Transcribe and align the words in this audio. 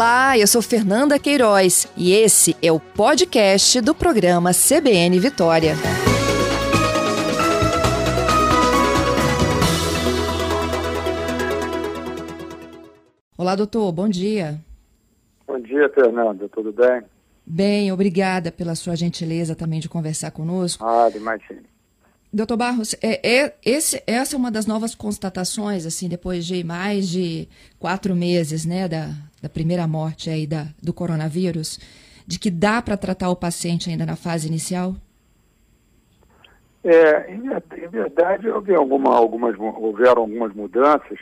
Olá, 0.00 0.38
eu 0.38 0.46
sou 0.46 0.62
Fernanda 0.62 1.18
Queiroz 1.18 1.86
e 1.94 2.14
esse 2.14 2.56
é 2.62 2.72
o 2.72 2.80
podcast 2.80 3.82
do 3.82 3.94
programa 3.94 4.50
CBN 4.54 5.20
Vitória. 5.20 5.74
Olá, 13.36 13.54
doutor, 13.54 13.92
bom 13.92 14.08
dia. 14.08 14.58
Bom 15.46 15.60
dia, 15.60 15.86
Fernanda, 15.90 16.48
tudo 16.48 16.72
bem? 16.72 17.02
Bem, 17.44 17.92
obrigada 17.92 18.50
pela 18.50 18.74
sua 18.74 18.96
gentileza 18.96 19.54
também 19.54 19.80
de 19.80 19.88
conversar 19.90 20.30
conosco. 20.30 20.82
Ah, 20.82 21.10
imagine. 21.14 21.60
Doutor 22.32 22.56
Barros, 22.56 22.94
é, 23.02 23.20
é, 23.28 23.54
esse, 23.62 24.02
essa 24.06 24.34
é 24.34 24.38
uma 24.38 24.50
das 24.50 24.64
novas 24.64 24.94
constatações, 24.94 25.84
assim, 25.84 26.08
depois 26.08 26.46
de 26.46 26.64
mais 26.64 27.06
de 27.08 27.46
quatro 27.78 28.16
meses, 28.16 28.64
né, 28.64 28.88
da, 28.88 29.12
da 29.40 29.48
primeira 29.48 29.86
morte 29.86 30.30
aí 30.30 30.46
da, 30.46 30.66
do 30.82 30.92
coronavírus, 30.92 31.78
de 32.26 32.38
que 32.38 32.50
dá 32.50 32.80
para 32.82 32.96
tratar 32.96 33.30
o 33.30 33.36
paciente 33.36 33.90
ainda 33.90 34.06
na 34.06 34.16
fase 34.16 34.48
inicial? 34.48 34.94
É, 36.82 37.32
em, 37.32 37.42
verdade, 37.88 38.48
houve 38.48 38.74
alguma, 38.74 39.14
algumas, 39.14 39.54
houveram 39.58 40.22
algumas 40.22 40.52
mudanças 40.54 41.18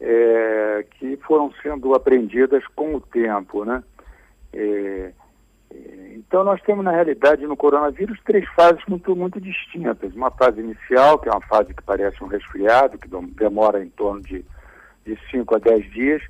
é, 0.00 0.84
que 0.92 1.16
foram 1.18 1.52
sendo 1.62 1.94
aprendidas 1.94 2.66
com 2.74 2.94
o 2.94 3.00
tempo, 3.00 3.64
né? 3.64 3.82
É, 4.52 5.12
então, 6.14 6.42
nós 6.44 6.60
temos, 6.62 6.84
na 6.84 6.90
realidade, 6.90 7.46
no 7.46 7.56
coronavírus, 7.56 8.18
três 8.24 8.46
fases 8.54 8.82
muito, 8.88 9.14
muito 9.14 9.40
distintas. 9.40 10.14
Uma 10.14 10.30
fase 10.30 10.60
inicial, 10.60 11.18
que 11.18 11.28
é 11.28 11.32
uma 11.32 11.42
fase 11.42 11.74
que 11.74 11.82
parece 11.82 12.22
um 12.22 12.26
resfriado, 12.26 12.98
que 12.98 13.08
demora 13.34 13.82
em 13.84 13.88
torno 13.90 14.22
de, 14.22 14.44
de 15.04 15.18
5 15.30 15.54
a 15.54 15.58
10 15.58 15.90
dias. 15.92 16.22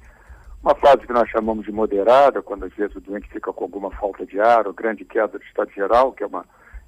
Uma 0.62 0.74
fase 0.74 1.06
que 1.06 1.12
nós 1.12 1.28
chamamos 1.30 1.64
de 1.64 1.72
moderada, 1.72 2.42
quando 2.42 2.64
às 2.64 2.72
vezes 2.74 2.94
o 2.96 3.00
doente 3.00 3.28
fica 3.28 3.52
com 3.52 3.64
alguma 3.64 3.91
falta 3.92 4.27
de 4.27 4.41
ar 4.41 4.66
ou 4.66 4.72
grande 4.72 5.05
queda 5.05 5.38
do 5.38 5.44
estado 5.44 5.70
geral, 5.70 6.12
que 6.12 6.24
é 6.24 6.27
uma, 6.27 6.44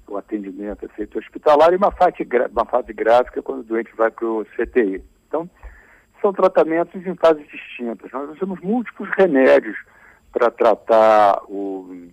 um 0.09 0.17
atendimento 0.17 0.87
feito 0.89 1.17
hospitalar, 1.17 1.73
e 1.73 1.77
uma 1.77 1.91
fase, 1.91 2.15
uma 2.51 2.65
fase 2.65 2.93
grave, 2.93 3.31
que 3.31 3.39
é 3.39 3.41
quando 3.41 3.61
o 3.61 3.63
doente 3.63 3.91
vai 3.95 4.11
para 4.11 4.25
o 4.25 4.45
CTI. 4.45 5.03
Então, 5.27 5.49
são 6.21 6.33
tratamentos 6.33 7.05
em 7.05 7.15
fases 7.15 7.47
distintas. 7.47 8.11
Nós 8.11 8.29
usamos 8.31 8.59
múltiplos 8.59 9.09
remédios 9.17 9.77
para 10.31 10.51
tratar 10.51 11.41
o 11.47 12.11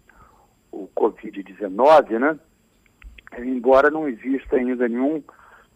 o 0.71 0.89
Covid-19, 0.97 2.19
né? 2.19 2.39
embora 3.39 3.91
não 3.91 4.09
exista 4.09 4.57
ainda 4.57 4.89
nenhum, 4.89 5.23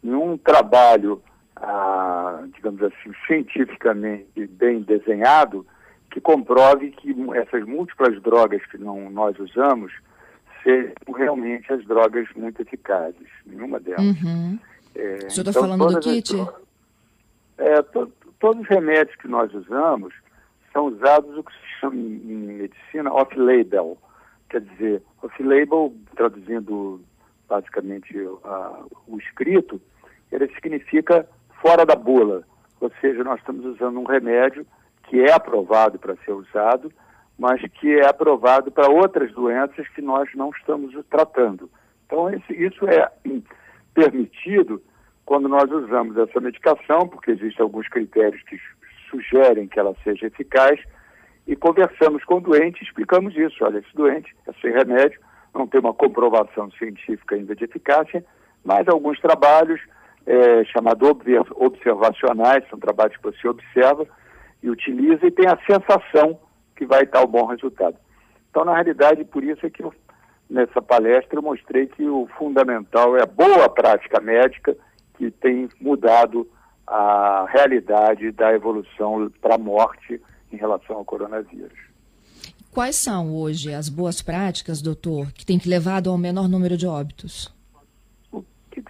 nenhum 0.02 0.36
trabalho, 0.38 1.22
ah, 1.56 2.44
digamos 2.54 2.82
assim, 2.82 3.12
cientificamente 3.26 4.46
bem 4.46 4.82
desenhado 4.82 5.66
que 6.10 6.20
comprove 6.20 6.90
que 6.90 7.14
essas 7.34 7.64
múltiplas 7.64 8.20
drogas 8.22 8.64
que 8.66 8.78
não, 8.78 9.10
nós 9.10 9.38
usamos 9.38 9.92
sejam 10.62 10.92
realmente 11.16 11.72
as 11.72 11.84
drogas 11.86 12.28
muito 12.36 12.60
eficazes, 12.62 13.26
nenhuma 13.46 13.80
delas. 13.80 14.20
Uhum. 14.22 14.58
É, 14.94 15.26
o 15.26 15.30
senhor 15.30 15.48
está 15.48 15.50
então, 15.50 15.62
falando 15.62 15.88
do 15.88 16.00
kit? 16.00 16.34
é, 17.58 17.82
to, 17.82 18.12
todos 18.38 18.62
os 18.62 18.68
remédios 18.68 19.16
que 19.16 19.26
nós 19.26 19.52
usamos 19.54 20.14
são 20.72 20.86
usados 20.86 21.36
o 21.36 21.42
que 21.42 21.52
se 21.52 21.80
chama 21.80 21.96
em, 21.96 22.20
em 22.30 22.36
medicina 22.58 23.12
off-label, 23.12 23.98
Quer 24.52 24.60
dizer, 24.60 25.02
off-label, 25.22 25.94
traduzindo 26.14 27.00
basicamente 27.48 28.14
uh, 28.18 28.86
o 29.06 29.18
escrito, 29.18 29.80
ele 30.30 30.46
significa 30.52 31.26
fora 31.62 31.86
da 31.86 31.94
bula. 31.94 32.42
Ou 32.80 32.90
seja, 33.00 33.22
nós 33.22 33.38
estamos 33.38 33.64
usando 33.64 33.98
um 33.98 34.04
remédio 34.04 34.66
que 35.04 35.20
é 35.20 35.32
aprovado 35.32 35.98
para 35.98 36.16
ser 36.24 36.32
usado, 36.32 36.92
mas 37.38 37.62
que 37.72 37.98
é 37.98 38.06
aprovado 38.06 38.70
para 38.70 38.90
outras 38.90 39.32
doenças 39.32 39.88
que 39.88 40.02
nós 40.02 40.28
não 40.34 40.50
estamos 40.50 40.92
tratando. 41.08 41.70
Então, 42.06 42.28
isso 42.50 42.86
é 42.88 43.10
permitido 43.94 44.82
quando 45.24 45.48
nós 45.48 45.70
usamos 45.70 46.16
essa 46.16 46.40
medicação, 46.40 47.06
porque 47.08 47.30
existem 47.30 47.62
alguns 47.62 47.88
critérios 47.88 48.42
que 48.42 48.58
sugerem 49.08 49.68
que 49.68 49.78
ela 49.78 49.94
seja 50.02 50.26
eficaz, 50.26 50.80
e 51.46 51.56
conversamos 51.56 52.24
com 52.24 52.36
o 52.36 52.40
doente, 52.40 52.82
explicamos 52.82 53.36
isso. 53.36 53.64
Olha, 53.64 53.78
esse 53.78 53.94
doente 53.94 54.34
é 54.46 54.52
sem 54.60 54.72
remédio, 54.72 55.20
não 55.54 55.66
tem 55.66 55.80
uma 55.80 55.94
comprovação 55.94 56.70
científica 56.72 57.34
ainda 57.34 57.54
de 57.54 57.64
eficácia, 57.64 58.24
mas 58.64 58.86
alguns 58.88 59.20
trabalhos 59.20 59.80
é, 60.26 60.64
chamados 60.64 61.08
observacionais, 61.56 62.64
são 62.68 62.78
trabalhos 62.78 63.16
que 63.16 63.22
você 63.22 63.48
observa 63.48 64.06
e 64.62 64.70
utiliza 64.70 65.26
e 65.26 65.30
tem 65.30 65.46
a 65.46 65.58
sensação 65.66 66.38
que 66.76 66.86
vai 66.86 67.06
dar 67.06 67.24
um 67.24 67.28
bom 67.28 67.46
resultado. 67.46 67.96
Então, 68.50 68.64
na 68.64 68.74
realidade, 68.74 69.24
por 69.24 69.42
isso 69.42 69.64
é 69.66 69.70
que 69.70 69.82
eu, 69.82 69.92
nessa 70.48 70.80
palestra 70.80 71.38
eu 71.38 71.42
mostrei 71.42 71.86
que 71.86 72.04
o 72.04 72.28
fundamental 72.38 73.16
é 73.16 73.22
a 73.22 73.26
boa 73.26 73.68
prática 73.68 74.20
médica 74.20 74.76
que 75.16 75.30
tem 75.30 75.68
mudado 75.80 76.48
a 76.86 77.46
realidade 77.48 78.30
da 78.32 78.52
evolução 78.52 79.30
para 79.40 79.54
a 79.54 79.58
morte 79.58 80.20
em 80.52 80.56
relação 80.56 80.96
ao 80.96 81.04
coronavírus. 81.04 81.78
Quais 82.70 82.96
são 82.96 83.34
hoje 83.34 83.72
as 83.74 83.88
boas 83.88 84.22
práticas, 84.22 84.80
doutor, 84.80 85.32
que 85.32 85.44
têm 85.44 85.60
levado 85.64 86.10
ao 86.10 86.18
menor 86.18 86.48
número 86.48 86.76
de 86.76 86.86
óbitos? 86.86 87.52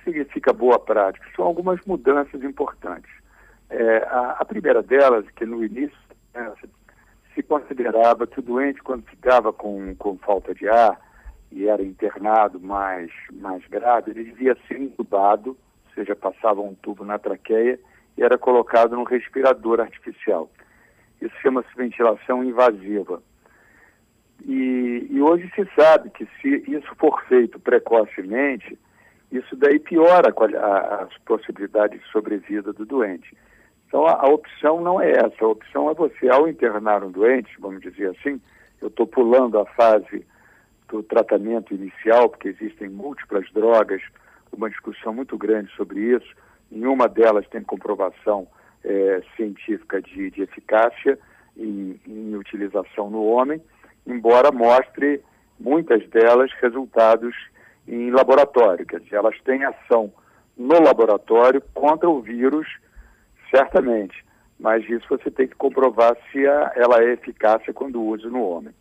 Que, 0.02 0.10
significa 0.10 0.52
boa 0.52 0.78
prática? 0.78 1.26
São 1.36 1.44
algumas 1.44 1.80
mudanças 1.86 2.42
importantes. 2.42 3.10
É, 3.70 3.98
a, 4.08 4.36
a, 4.40 4.44
primeira 4.44 4.82
delas, 4.82 5.24
que 5.30 5.46
no 5.46 5.64
início 5.64 5.96
né, 6.34 6.52
se 7.34 7.42
considerava 7.42 8.26
que 8.26 8.40
o 8.40 8.42
doente, 8.42 8.82
quando 8.82 9.04
ficava 9.04 9.52
com, 9.52 9.94
com 9.96 10.18
falta 10.18 10.54
de 10.54 10.68
ar 10.68 11.00
e 11.50 11.68
era 11.68 11.82
internado 11.82 12.60
mais, 12.60 13.10
mais 13.32 13.64
grave, 13.66 14.10
ele 14.10 14.24
devia 14.24 14.56
ser 14.66 14.80
intubado, 14.80 15.50
ou 15.50 15.94
seja, 15.94 16.16
passava 16.16 16.60
um 16.60 16.74
tubo 16.74 17.04
na 17.04 17.19
traqueia 17.19 17.78
e 18.16 18.22
era 18.22 18.36
colocado 18.36 18.96
num 18.96 19.04
respirador 19.04 19.80
artificial. 19.80 20.50
Isso 21.20 21.34
chama-se 21.40 21.69
ventilação 21.76 22.42
invasiva. 22.42 23.22
E, 24.44 25.06
e, 25.10 25.22
hoje 25.22 25.50
se 25.54 25.64
sabe 25.76 26.10
que 26.10 26.26
se 26.40 26.64
isso 26.69 26.92
for 26.96 27.22
feito 27.28 27.60
precocemente, 27.60 28.76
isso 29.32 29.56
daí 29.56 29.78
piora 29.78 30.32
a, 30.59 31.03
as 31.04 31.19
possibilidades 31.25 32.00
de 32.00 32.06
sobrevida 32.10 32.72
do 32.72 32.84
doente. 32.84 33.34
Então 33.88 34.06
a, 34.06 34.12
a, 34.12 34.28
opção 34.28 34.81
não 34.81 35.00
é 35.00 35.10
essa, 35.10 35.44
a 35.44 35.48
opção 35.48 35.91
é 35.91 35.94
você, 35.94 36.28
ao 36.28 36.47
internar 36.47 37.03
um 37.03 37.10
doente, 37.10 37.50
vamos 37.59 37.81
dizer 37.81 38.10
assim, 38.10 38.41
eu 38.81 38.88
estou 38.88 39.06
pulando 39.06 39.59
a 39.59 39.66
fase 39.66 40.25
do 40.88 41.03
tratamento 41.03 41.75
inicial, 41.75 42.28
porque 42.28 42.48
existem 42.48 42.88
múltiplas 42.88 43.50
drogas, 43.53 44.03
uma 44.53 44.69
discussão 44.69 45.15
muito 45.15 45.38
grande 45.38 45.72
sobre 45.75 46.00
isso, 46.00 46.34
nenhuma 46.70 47.09
delas 47.09 47.49
tem 47.49 47.62
comprovação 47.62 48.47
é, 48.84 49.22
científica 49.37 50.03
de, 50.03 50.31
de 50.31 50.43
eficácia 50.43 51.19
em, 51.56 51.99
em, 52.06 52.34
utilização 52.37 53.09
no 53.09 53.25
homem, 53.25 53.62
embora 54.06 54.53
mostre 54.53 55.22
muitas 55.59 56.06
delas 56.09 56.50
resultados 56.60 57.34
em 57.87 58.10
laboratório, 58.10 58.87
quer 58.87 59.00
dizer, 59.00 59.16
elas 59.16 59.38
têm 59.43 59.65
ação 59.65 60.12
no 60.56 60.81
laboratório 60.81 61.62
contra 61.75 62.09
o 62.09 62.20
vírus, 62.20 62.66
certamente, 63.50 64.25
mas 64.59 64.88
isso 64.88 65.06
você 65.09 65.31
tem 65.31 65.48
que 65.48 65.56
comprovar 65.56 66.16
se 66.31 66.47
a, 66.47 66.72
ela 66.76 67.03
é 67.03 67.12
eficácia 67.12 67.72
quando 67.72 68.03
usa 68.03 68.28
no 68.28 68.43
homem. 68.43 68.75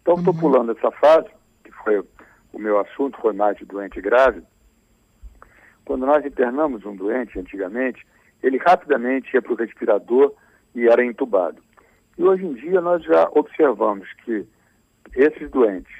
Então, 0.00 0.14
estou 0.14 0.32
uhum. 0.32 0.40
pulando 0.40 0.72
essa 0.72 0.90
fase, 0.92 1.28
que 1.64 1.72
foi 1.72 2.02
o 2.52 2.58
meu 2.58 2.78
assunto, 2.80 3.20
foi 3.20 3.32
mais 3.32 3.56
de 3.56 3.64
doente 3.64 4.00
grave. 4.00 4.42
Quando 5.84 6.06
nós 6.06 6.24
internamos 6.24 6.84
um 6.84 6.96
doente 6.96 7.38
antigamente, 7.38 8.06
ele 8.42 8.56
rapidamente 8.58 9.34
ia 9.34 9.42
para 9.42 9.52
o 9.52 9.56
respirador 9.56 10.32
e 10.74 10.88
era 10.88 11.04
entubado. 11.04 11.62
E 12.16 12.22
hoje 12.22 12.44
em 12.44 12.54
dia 12.54 12.80
nós 12.80 13.02
já 13.02 13.28
observamos 13.32 14.08
que 14.24 14.46
esses 15.14 15.50
doentes, 15.50 15.94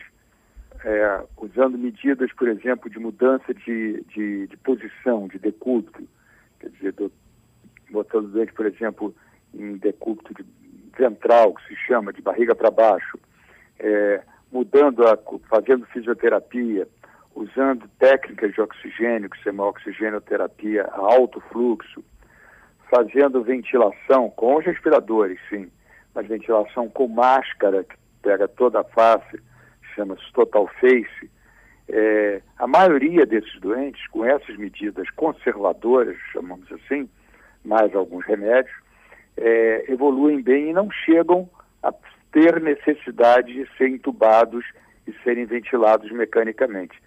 é, 0.86 1.24
usando 1.36 1.76
medidas, 1.76 2.32
por 2.32 2.46
exemplo, 2.46 2.88
de 2.88 3.00
mudança 3.00 3.52
de, 3.52 4.04
de, 4.04 4.46
de 4.46 4.56
posição, 4.58 5.26
de 5.26 5.36
decúbito, 5.36 6.06
quer 6.60 6.70
dizer, 6.70 6.92
do, 6.92 7.10
botando 7.90 8.26
o 8.26 8.28
doente, 8.28 8.52
por 8.52 8.66
exemplo, 8.66 9.12
em 9.52 9.76
decúbito 9.78 10.32
de 10.32 10.46
ventral, 10.96 11.54
que 11.54 11.66
se 11.66 11.76
chama, 11.88 12.12
de 12.12 12.22
barriga 12.22 12.54
para 12.54 12.70
baixo, 12.70 13.18
é, 13.80 14.22
mudando, 14.52 15.04
a, 15.08 15.18
fazendo 15.48 15.84
fisioterapia, 15.86 16.86
usando 17.34 17.88
técnicas 17.98 18.54
de 18.54 18.60
oxigênio, 18.60 19.28
que 19.28 19.38
se 19.38 19.42
chama 19.42 19.66
oxigenoterapia 19.66 20.84
a 20.84 21.00
alto 21.00 21.40
fluxo, 21.50 22.04
fazendo 22.88 23.42
ventilação 23.42 24.30
com 24.30 24.54
os 24.54 24.64
respiradores, 24.64 25.40
sim, 25.50 25.68
mas 26.14 26.28
ventilação 26.28 26.88
com 26.88 27.08
máscara, 27.08 27.82
que 27.82 27.96
pega 28.22 28.46
toda 28.46 28.80
a 28.80 28.84
face, 28.84 29.42
chama-se 29.96 30.32
total 30.32 30.68
face. 30.78 31.30
É, 31.88 32.42
a 32.58 32.66
maioria 32.66 33.24
desses 33.24 33.58
doentes, 33.60 34.06
com 34.08 34.24
essas 34.24 34.56
medidas 34.56 35.08
conservadoras, 35.10 36.16
chamamos 36.32 36.70
assim, 36.70 37.08
mais 37.64 37.94
alguns 37.94 38.24
remédios, 38.26 38.74
é, 39.36 39.90
evoluem 39.90 40.42
bem 40.42 40.70
e 40.70 40.72
não 40.72 40.90
chegam 40.90 41.48
a 41.82 41.92
ter 42.32 42.60
necessidade 42.60 43.52
de 43.52 43.66
ser 43.76 43.88
entubados 43.88 44.64
e 45.06 45.12
serem 45.24 45.46
ventilados 45.46 46.10
mecanicamente. 46.10 47.00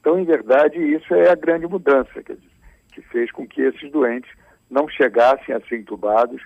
Então, 0.00 0.18
em 0.18 0.24
verdade, 0.24 0.78
isso 0.78 1.14
é 1.14 1.30
a 1.30 1.34
grande 1.34 1.66
mudança, 1.66 2.22
dizer, 2.22 2.38
que 2.92 3.00
fez 3.02 3.30
com 3.30 3.46
que 3.46 3.62
esses 3.62 3.90
doentes 3.90 4.30
não 4.70 4.88
chegassem 4.88 5.54
a 5.54 5.60
ser 5.60 5.78
entubados, 5.78 6.42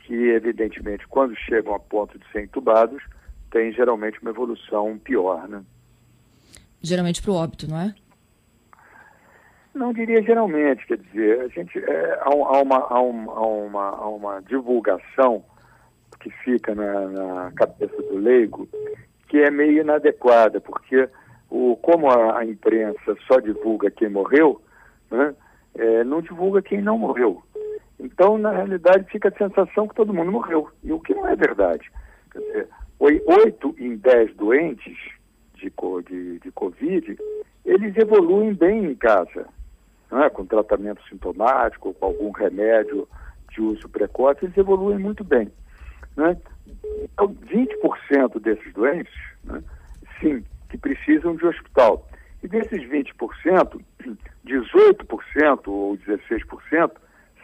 que 0.00 0.14
evidentemente, 0.30 1.06
quando 1.08 1.34
chegam 1.36 1.74
a 1.74 1.80
ponto 1.80 2.18
de 2.18 2.24
ser 2.30 2.42
entubados, 2.44 3.02
tem 3.50 3.72
geralmente 3.72 4.20
uma 4.22 4.30
evolução 4.30 4.98
pior, 4.98 5.48
né? 5.48 5.62
Geralmente 6.82 7.20
para 7.20 7.30
o 7.30 7.34
óbito, 7.34 7.68
não 7.68 7.78
é? 7.78 7.94
Não 9.74 9.92
diria 9.92 10.22
geralmente, 10.22 10.86
quer 10.86 10.98
dizer, 10.98 11.40
a 11.42 11.48
gente 11.48 11.78
é, 11.78 12.18
há, 12.22 12.28
há, 12.28 12.62
uma, 12.62 12.76
há, 12.76 13.00
uma, 13.00 13.82
há, 13.82 14.08
uma, 14.08 14.40
divulgação 14.42 15.44
que 16.18 16.30
fica 16.44 16.74
na, 16.74 17.08
na, 17.08 17.52
cabeça 17.52 17.96
do 18.02 18.16
leigo 18.16 18.68
que 19.28 19.38
é 19.38 19.50
meio 19.50 19.80
inadequada, 19.80 20.60
porque 20.60 21.08
o, 21.48 21.76
como 21.76 22.10
a, 22.10 22.38
a 22.38 22.44
imprensa 22.44 23.16
só 23.28 23.38
divulga 23.38 23.90
quem 23.90 24.08
morreu, 24.08 24.60
né, 25.08 25.34
é, 25.76 26.02
não 26.02 26.20
divulga 26.20 26.60
quem 26.60 26.82
não 26.82 26.98
morreu. 26.98 27.40
Então, 27.98 28.38
na 28.38 28.50
realidade, 28.50 29.10
fica 29.10 29.28
a 29.28 29.38
sensação 29.38 29.86
que 29.86 29.94
todo 29.94 30.12
mundo 30.12 30.32
morreu, 30.32 30.68
e 30.82 30.92
o 30.92 30.98
que 30.98 31.14
não 31.14 31.28
é 31.28 31.36
verdade. 31.36 31.90
Quer 32.32 32.38
dizer, 32.40 32.68
oito 33.00 33.74
em 33.78 33.96
dez 33.96 34.34
doentes 34.36 34.96
de, 35.54 35.72
de, 36.06 36.38
de 36.38 36.52
Covid, 36.52 37.18
eles 37.64 37.96
evoluem 37.96 38.52
bem 38.52 38.84
em 38.84 38.94
casa, 38.94 39.46
né, 40.10 40.28
com 40.30 40.44
tratamento 40.44 41.02
sintomático, 41.08 41.94
com 41.94 42.06
algum 42.06 42.30
remédio 42.30 43.08
de 43.50 43.60
uso 43.62 43.88
precoce, 43.88 44.44
eles 44.44 44.56
evoluem 44.56 44.98
muito 44.98 45.24
bem. 45.24 45.50
Né? 46.16 46.36
Então, 47.02 47.34
20% 47.46 48.40
desses 48.40 48.72
doentes, 48.74 49.12
né, 49.44 49.62
sim, 50.20 50.44
que 50.68 50.76
precisam 50.76 51.34
de 51.36 51.46
hospital. 51.46 52.06
E 52.42 52.48
desses 52.48 52.82
20%, 52.82 53.80
18% 54.46 55.68
ou 55.68 55.96
16% 55.98 56.92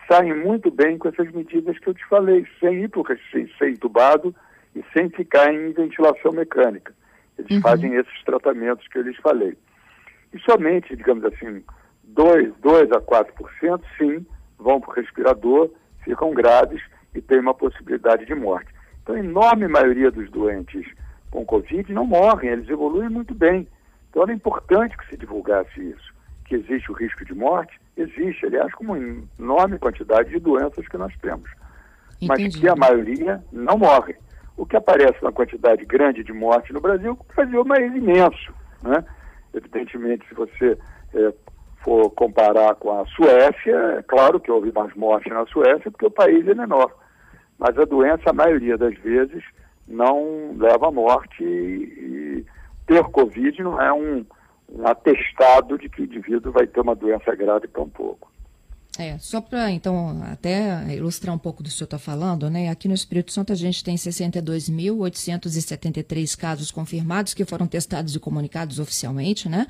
saem 0.08 0.34
muito 0.34 0.70
bem 0.70 0.96
com 0.96 1.08
essas 1.08 1.30
medidas 1.32 1.78
que 1.78 1.88
eu 1.88 1.94
te 1.94 2.04
falei, 2.06 2.46
sem 2.60 2.84
ir 2.84 2.88
para 2.88 3.16
sem 3.30 3.48
ser 3.58 3.70
entubado 3.70 4.34
e 4.76 4.84
sem 4.92 5.08
ficar 5.08 5.52
em 5.52 5.72
ventilação 5.72 6.32
mecânica. 6.32 6.94
Eles 7.38 7.50
uhum. 7.50 7.62
fazem 7.62 7.94
esses 7.94 8.22
tratamentos 8.24 8.86
que 8.88 8.98
eu 8.98 9.02
lhes 9.02 9.16
falei. 9.16 9.56
E 10.32 10.38
somente, 10.40 10.94
digamos 10.94 11.24
assim, 11.24 11.64
2, 12.04 12.52
2 12.60 12.92
a 12.92 13.00
4%, 13.00 13.80
sim, 13.96 14.26
vão 14.58 14.80
para 14.80 14.90
o 14.90 14.94
respirador, 14.94 15.70
ficam 16.04 16.32
graves 16.32 16.82
e 17.14 17.20
tem 17.20 17.40
uma 17.40 17.54
possibilidade 17.54 18.26
de 18.26 18.34
morte. 18.34 18.68
Então, 19.02 19.14
a 19.14 19.18
enorme 19.18 19.66
maioria 19.66 20.10
dos 20.10 20.30
doentes 20.30 20.86
com 21.30 21.44
Covid 21.44 21.92
não 21.92 22.06
morrem, 22.06 22.50
eles 22.50 22.68
evoluem 22.68 23.08
muito 23.08 23.34
bem. 23.34 23.66
Então, 24.10 24.22
era 24.22 24.32
importante 24.32 24.96
que 24.96 25.08
se 25.08 25.16
divulgasse 25.16 25.80
isso. 25.80 26.14
Que 26.44 26.54
existe 26.56 26.90
o 26.90 26.94
risco 26.94 27.24
de 27.24 27.34
morte, 27.34 27.80
existe, 27.96 28.46
aliás, 28.46 28.72
como 28.74 28.94
uma 28.94 29.24
enorme 29.38 29.78
quantidade 29.78 30.30
de 30.30 30.38
doenças 30.38 30.86
que 30.86 30.96
nós 30.96 31.14
temos. 31.20 31.50
Entendi. 32.20 32.44
Mas 32.44 32.56
que 32.56 32.68
a 32.68 32.76
maioria 32.76 33.42
não 33.52 33.78
morre. 33.78 34.16
O 34.56 34.64
que 34.64 34.76
aparece 34.76 35.20
uma 35.20 35.32
quantidade 35.32 35.84
grande 35.84 36.24
de 36.24 36.32
morte 36.32 36.72
no 36.72 36.80
Brasil, 36.80 37.12
o 37.12 37.34
Brasil 37.34 37.60
é 37.60 37.64
país 37.64 37.94
imenso. 37.94 38.54
Né? 38.82 39.04
Evidentemente, 39.52 40.26
se 40.28 40.34
você 40.34 40.78
é, 41.14 41.32
for 41.82 42.10
comparar 42.10 42.74
com 42.76 42.98
a 42.98 43.04
Suécia, 43.06 43.76
é 43.98 44.02
claro 44.02 44.40
que 44.40 44.50
houve 44.50 44.72
mais 44.72 44.94
morte 44.94 45.28
na 45.28 45.46
Suécia, 45.46 45.90
porque 45.90 46.06
o 46.06 46.10
país 46.10 46.46
é 46.48 46.54
menor. 46.54 46.92
Mas 47.58 47.78
a 47.78 47.84
doença, 47.84 48.30
a 48.30 48.32
maioria 48.32 48.76
das 48.76 48.94
vezes, 48.98 49.42
não 49.86 50.54
leva 50.58 50.88
à 50.88 50.90
morte 50.90 51.42
e, 51.42 52.44
e 52.44 52.46
ter 52.86 53.02
Covid 53.04 53.62
não 53.62 53.80
é 53.80 53.92
um, 53.92 54.24
um 54.70 54.86
atestado 54.86 55.78
de 55.78 55.88
que 55.88 56.02
o 56.02 56.04
indivíduo 56.04 56.52
vai 56.52 56.66
ter 56.66 56.80
uma 56.80 56.94
doença 56.94 57.34
grave 57.34 57.68
tão 57.68 57.88
pouco. 57.88 58.30
É, 58.98 59.18
só 59.18 59.42
para 59.42 59.70
então 59.70 60.22
até 60.24 60.94
ilustrar 60.94 61.34
um 61.34 61.38
pouco 61.38 61.62
do 61.62 61.68
que 61.68 61.74
o 61.74 61.76
senhor 61.76 61.86
está 61.86 61.98
falando, 61.98 62.48
né? 62.48 62.70
Aqui 62.70 62.88
no 62.88 62.94
Espírito 62.94 63.30
Santo 63.30 63.52
a 63.52 63.56
gente 63.56 63.84
tem 63.84 63.94
62.873 63.94 66.34
casos 66.36 66.70
confirmados 66.70 67.34
que 67.34 67.44
foram 67.44 67.66
testados 67.66 68.14
e 68.14 68.18
comunicados 68.18 68.78
oficialmente, 68.78 69.50
né? 69.50 69.66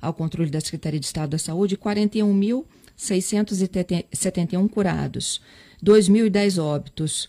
Ao 0.00 0.14
controle 0.14 0.48
da 0.48 0.60
Secretaria 0.60 1.00
de 1.00 1.06
Estado 1.06 1.30
da 1.30 1.38
Saúde, 1.38 1.76
41.671 1.76 4.70
curados, 4.70 5.40
2.010 5.84 6.62
óbitos 6.62 7.28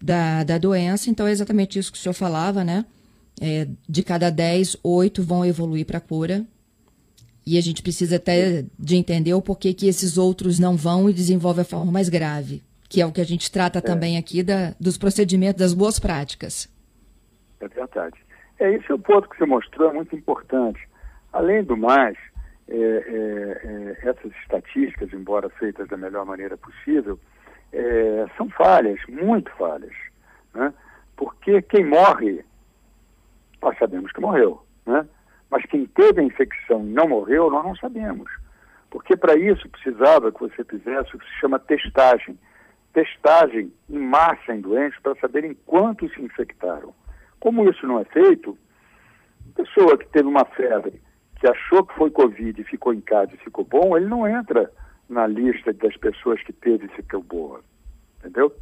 da, 0.00 0.44
da 0.44 0.58
doença. 0.58 1.10
Então 1.10 1.26
é 1.26 1.32
exatamente 1.32 1.76
isso 1.76 1.90
que 1.90 1.98
o 1.98 2.00
senhor 2.00 2.14
falava, 2.14 2.62
né? 2.62 2.84
É, 3.40 3.66
de 3.88 4.04
cada 4.04 4.30
10, 4.30 4.76
8 4.80 5.24
vão 5.24 5.44
evoluir 5.44 5.84
para 5.84 5.98
cura 5.98 6.46
e 7.46 7.58
a 7.58 7.60
gente 7.60 7.82
precisa 7.82 8.16
até 8.16 8.64
de 8.78 8.96
entender 8.96 9.34
o 9.34 9.42
porquê 9.42 9.74
que 9.74 9.86
esses 9.86 10.16
outros 10.16 10.58
não 10.58 10.76
vão 10.76 11.08
e 11.08 11.12
desenvolvem 11.12 11.62
a 11.62 11.66
forma 11.66 11.92
mais 11.92 12.08
grave, 12.08 12.62
que 12.88 13.00
é 13.00 13.06
o 13.06 13.12
que 13.12 13.20
a 13.20 13.24
gente 13.24 13.50
trata 13.50 13.78
é. 13.78 13.82
também 13.82 14.16
aqui 14.16 14.42
da, 14.42 14.74
dos 14.80 14.96
procedimentos, 14.96 15.60
das 15.60 15.74
boas 15.74 15.98
práticas. 15.98 16.68
É 17.60 17.68
verdade. 17.68 18.16
É, 18.58 18.72
esse 18.72 18.90
é 18.90 18.94
o 18.94 18.98
ponto 18.98 19.28
que 19.28 19.36
você 19.36 19.46
mostrou, 19.46 19.90
é 19.90 19.92
muito 19.92 20.14
importante. 20.14 20.80
Além 21.32 21.64
do 21.64 21.76
mais, 21.76 22.16
é, 22.68 22.76
é, 22.76 23.98
é 24.04 24.08
essas 24.08 24.32
estatísticas, 24.42 25.12
embora 25.12 25.50
feitas 25.50 25.88
da 25.88 25.96
melhor 25.96 26.24
maneira 26.24 26.56
possível, 26.56 27.18
é, 27.72 28.26
são 28.36 28.48
falhas, 28.50 28.98
muito 29.08 29.50
falhas. 29.52 29.94
Né? 30.54 30.72
Porque 31.16 31.60
quem 31.62 31.84
morre, 31.84 32.44
nós 33.60 33.76
sabemos 33.78 34.12
que 34.12 34.20
morreu. 34.20 34.62
Né? 34.86 35.06
Mas 35.54 35.64
quem 35.66 35.86
teve 35.86 36.20
a 36.20 36.24
infecção 36.24 36.80
e 36.80 36.90
não 36.90 37.06
morreu, 37.06 37.48
nós 37.48 37.64
não 37.64 37.76
sabemos. 37.76 38.28
Porque 38.90 39.16
para 39.16 39.36
isso 39.36 39.68
precisava 39.68 40.32
que 40.32 40.40
você 40.40 40.64
fizesse 40.64 41.14
o 41.14 41.18
que 41.20 41.24
se 41.26 41.38
chama 41.38 41.60
testagem. 41.60 42.36
Testagem 42.92 43.72
em 43.88 43.98
massa 44.00 44.52
em 44.52 44.60
doentes 44.60 44.98
para 44.98 45.14
saberem 45.20 45.56
quantos 45.64 46.12
se 46.12 46.20
infectaram. 46.20 46.92
Como 47.38 47.70
isso 47.70 47.86
não 47.86 48.00
é 48.00 48.04
feito, 48.06 48.58
pessoa 49.54 49.96
que 49.96 50.08
teve 50.08 50.26
uma 50.26 50.44
febre, 50.44 51.00
que 51.38 51.48
achou 51.48 51.86
que 51.86 51.94
foi 51.94 52.10
Covid 52.10 52.60
e 52.60 52.64
ficou 52.64 52.92
em 52.92 53.00
casa 53.00 53.30
e 53.34 53.44
ficou 53.44 53.64
bom, 53.64 53.96
ele 53.96 54.06
não 54.06 54.26
entra 54.26 54.68
na 55.08 55.24
lista 55.28 55.72
das 55.72 55.96
pessoas 55.96 56.42
que 56.42 56.52
teve 56.52 56.86
e 56.86 56.96
ficou 56.96 57.22
boa. 57.22 57.60
Entendeu? 58.18 58.52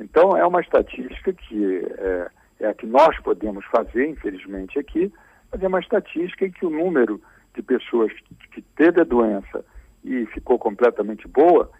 Então, 0.00 0.36
é 0.36 0.44
uma 0.44 0.60
estatística 0.60 1.32
que 1.32 1.86
é, 1.96 2.28
é 2.58 2.66
a 2.66 2.74
que 2.74 2.86
nós 2.86 3.16
podemos 3.20 3.64
fazer, 3.66 4.08
infelizmente, 4.08 4.80
aqui, 4.80 5.12
fazer 5.54 5.68
uma 5.68 5.78
estatística 5.78 6.44
em 6.44 6.50
que 6.50 6.66
o 6.66 6.70
número 6.70 7.20
de 7.54 7.62
pessoas 7.62 8.12
que 8.50 8.60
teve 8.76 9.00
a 9.00 9.04
doença 9.04 9.64
e 10.04 10.26
ficou 10.26 10.58
completamente 10.58 11.28
boa 11.28 11.70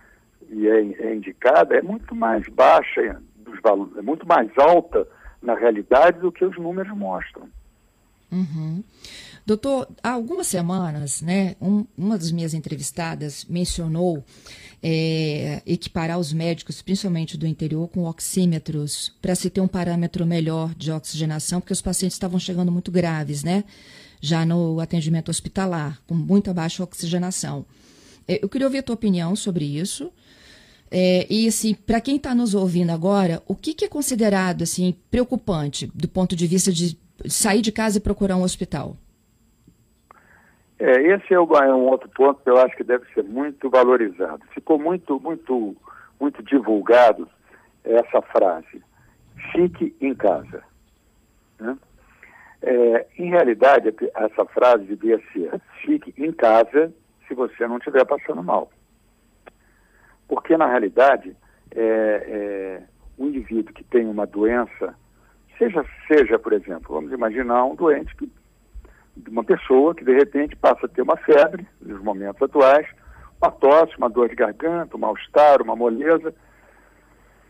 e 0.49 0.69
é, 0.69 1.09
é 1.09 1.15
indicada 1.15 1.77
é 1.77 1.83
muito 1.83 2.15
mais 2.15 2.47
baixa 2.49 3.21
dos 3.39 3.61
valores, 3.61 3.97
é 3.97 4.03
muito 4.03 4.27
mais 4.29 4.49
alta 4.57 5.07
na 5.43 5.57
realidade 5.57 6.21
do 6.21 6.31
que 6.31 6.45
os 6.45 6.57
números 6.57 6.97
mostram. 6.97 7.49
Uhum. 8.31 8.83
Doutor, 9.47 9.89
há 10.03 10.13
algumas 10.13 10.47
semanas, 10.47 11.21
né, 11.21 11.55
um, 11.61 11.85
uma 11.99 12.17
das 12.17 12.31
minhas 12.31 12.55
entrevistadas 12.55 13.45
mencionou 13.47 14.25
é, 14.83 15.61
equiparar 15.67 16.19
os 16.19 16.33
médicos, 16.33 16.81
principalmente 16.81 17.37
do 17.37 17.47
interior, 17.47 17.87
com 17.89 18.05
oxímetros, 18.05 19.13
para 19.21 19.35
se 19.35 19.51
ter 19.51 19.61
um 19.61 19.69
parâmetro 19.69 20.25
melhor 20.25 20.75
de 20.75 20.91
oxigenação, 20.91 21.61
porque 21.61 21.75
os 21.75 21.83
pacientes 21.83 22.15
estavam 22.15 22.39
chegando 22.39 22.73
muito 22.73 22.91
graves, 22.91 23.45
né? 23.45 23.65
Já 24.19 24.47
no 24.47 24.81
atendimento 24.81 25.29
hospitalar, 25.29 26.01
com 26.07 26.15
muita 26.15 26.55
baixa 26.55 26.83
oxigenação. 26.83 27.67
É, 28.27 28.43
eu 28.43 28.49
queria 28.49 28.67
ouvir 28.67 28.79
a 28.79 28.83
tua 28.83 28.95
opinião 28.95 29.37
sobre 29.37 29.67
isso. 29.67 30.11
É, 30.91 31.27
e 31.29 31.47
assim, 31.49 31.75
para 31.75 32.01
quem 32.01 32.17
está 32.17 32.35
nos 32.35 32.55
ouvindo 32.55 32.91
agora, 32.91 33.43
o 33.47 33.55
que, 33.55 33.75
que, 33.75 33.85
é 33.85 33.89
considerado 33.89 34.63
assim 34.63 34.95
preocupante 35.11 35.91
do 35.95 36.09
ponto 36.09 36.35
de 36.35 36.47
vista 36.47 36.73
de 36.73 36.97
sair 37.27 37.61
de 37.61 37.73
casa 37.73 37.99
e 37.99 38.01
procurar 38.01 38.37
um 38.37 38.43
hospital? 38.43 38.97
É, 40.79 41.01
esse 41.03 41.33
é, 41.33 41.39
um 41.39 41.89
outro 41.89 42.09
ponto 42.09 42.43
que 42.43 42.51
eu 42.51 42.59
acho 42.59 42.77
que 42.77 42.85
deve 42.85 43.05
ser 43.13 43.23
muito 43.23 43.71
valorizado. 43.71 44.45
Ficou 44.53 44.79
muito, 44.79 45.21
muito, 45.21 45.77
muito 46.21 46.43
divulgado 46.43 47.29
essa 47.85 48.21
frase: 48.23 48.83
fique 49.53 49.95
em 50.01 50.15
casa. 50.15 50.63
Né? 51.61 51.77
É, 52.63 53.07
em 53.19 53.31
realidade, 53.31 53.95
essa 54.15 54.45
frase 54.47 54.85
devia 54.85 55.21
ser: 55.33 55.61
fique 55.85 56.13
em 56.19 56.33
casa 56.33 56.93
se 57.29 57.35
você 57.35 57.67
não 57.67 57.79
estiver 57.79 58.05
passando 58.05 58.43
mal. 58.43 58.71
Porque, 60.27 60.57
na 60.57 60.67
realidade, 60.67 61.37
é, 61.71 61.81
é, 61.81 62.83
o 63.17 63.27
indivíduo 63.27 63.75
que 63.75 63.85
tem 63.85 64.07
uma 64.07 64.27
doença, 64.27 64.95
seja, 65.59 65.85
seja, 66.09 66.39
por 66.39 66.53
exemplo, 66.53 66.95
vamos 66.95 67.13
imaginar 67.13 67.65
um 67.65 67.75
doente 67.75 68.15
que 68.17 68.31
de 69.17 69.31
uma 69.31 69.45
pessoa 69.45 69.95
que 69.95 70.05
de 70.05 70.13
repente 70.13 70.57
passa 70.57 70.87
a 70.87 70.89
ter 70.89 71.03
uma 71.03 71.17
febre, 71.17 71.67
nos 71.81 72.03
momentos 72.03 72.43
atuais, 72.43 72.87
uma 73.41 73.51
tosse, 73.51 73.97
uma 73.97 74.09
dor 74.09 74.29
de 74.29 74.35
garganta, 74.35 74.97
um 74.97 75.01
mal-estar, 75.01 75.63
uma 75.63 75.77
moleza. 75.77 76.35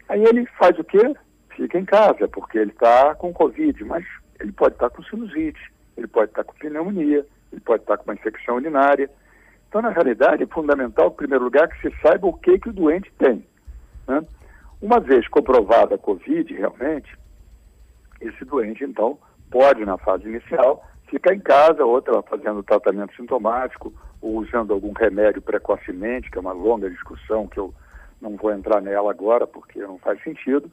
Aí 0.08 0.22
ele 0.24 0.46
faz 0.58 0.78
o 0.78 0.84
quê? 0.84 1.14
fica 1.56 1.78
em 1.78 1.84
casa, 1.84 2.28
porque 2.28 2.58
ele 2.58 2.70
está 2.70 3.14
com 3.14 3.32
Covid, 3.32 3.84
mas 3.84 4.04
ele 4.40 4.52
pode 4.52 4.74
estar 4.74 4.90
tá 4.90 4.96
com 4.96 5.02
sinusite, 5.04 5.72
ele 5.96 6.06
pode 6.06 6.30
estar 6.30 6.44
tá 6.44 6.52
com 6.52 6.58
pneumonia, 6.58 7.26
ele 7.52 7.60
pode 7.60 7.82
estar 7.82 7.96
tá 7.96 8.02
com 8.02 8.10
uma 8.10 8.14
infecção 8.14 8.56
urinária. 8.56 9.10
Então, 9.68 9.82
na 9.82 9.90
realidade, 9.90 10.42
é 10.42 10.46
fundamental, 10.46 11.08
em 11.08 11.16
primeiro 11.16 11.44
lugar, 11.44 11.68
que 11.68 11.80
se 11.80 12.00
saiba 12.00 12.26
o 12.26 12.32
que, 12.32 12.58
que 12.58 12.68
o 12.68 12.72
doente 12.72 13.12
tem. 13.18 13.44
Né? 14.06 14.24
Uma 14.80 15.00
vez 15.00 15.26
comprovada 15.28 15.94
a 15.94 15.98
Covid, 15.98 16.52
realmente, 16.54 17.16
esse 18.20 18.44
doente, 18.44 18.84
então, 18.84 19.18
pode, 19.50 19.84
na 19.84 19.98
fase 19.98 20.28
inicial, 20.28 20.84
ficar 21.14 21.32
em 21.32 21.40
casa, 21.40 21.84
outra 21.84 22.20
fazendo 22.22 22.62
tratamento 22.62 23.14
sintomático, 23.14 23.92
ou 24.20 24.38
usando 24.38 24.72
algum 24.72 24.92
remédio 24.92 25.40
precocemente, 25.40 26.28
que 26.30 26.36
é 26.36 26.40
uma 26.40 26.52
longa 26.52 26.90
discussão 26.90 27.46
que 27.46 27.58
eu 27.58 27.72
não 28.20 28.36
vou 28.36 28.52
entrar 28.52 28.80
nela 28.80 29.10
agora, 29.10 29.46
porque 29.46 29.78
não 29.80 29.98
faz 29.98 30.20
sentido. 30.24 30.70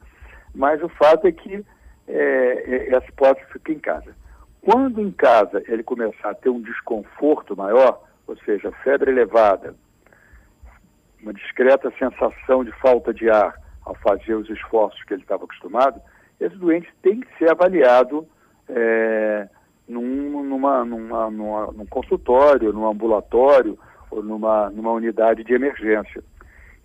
Mas 0.52 0.82
o 0.82 0.88
fato 0.88 1.26
é 1.26 1.32
que 1.32 1.64
é, 2.08 2.88
essa 2.88 3.06
hipótese 3.08 3.46
fica 3.52 3.72
em 3.72 3.78
casa. 3.78 4.16
Quando 4.60 5.00
em 5.00 5.12
casa 5.12 5.62
ele 5.68 5.82
começar 5.82 6.30
a 6.30 6.34
ter 6.34 6.48
um 6.48 6.60
desconforto 6.60 7.56
maior, 7.56 8.02
ou 8.26 8.36
seja, 8.38 8.72
febre 8.82 9.10
elevada, 9.10 9.74
uma 11.22 11.32
discreta 11.32 11.92
sensação 11.98 12.64
de 12.64 12.72
falta 12.80 13.14
de 13.14 13.30
ar 13.30 13.54
ao 13.84 13.94
fazer 13.96 14.34
os 14.34 14.50
esforços 14.50 15.02
que 15.04 15.14
ele 15.14 15.22
estava 15.22 15.44
acostumado, 15.44 16.00
esse 16.40 16.56
doente 16.56 16.92
tem 17.00 17.20
que 17.20 17.38
ser 17.38 17.50
avaliado 17.50 18.26
é, 18.68 19.48
num, 19.88 20.42
numa, 20.42 20.84
numa, 20.84 21.30
numa, 21.30 21.72
num 21.72 21.86
consultório, 21.86 22.72
num 22.72 22.86
ambulatório 22.86 23.78
ou 24.10 24.22
numa, 24.22 24.70
numa 24.70 24.92
unidade 24.92 25.44
de 25.44 25.54
emergência. 25.54 26.22